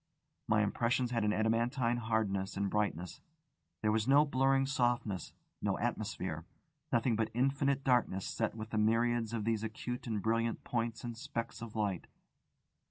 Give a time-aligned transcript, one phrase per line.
[0.47, 3.21] My impressions had an adamantine hardness and brightness:
[3.83, 5.31] there was no blurring softness,
[5.61, 6.43] no atmosphere,
[6.91, 11.15] nothing but infinite darkness set with the myriads of these acute and brilliant points and
[11.15, 12.07] specks of light.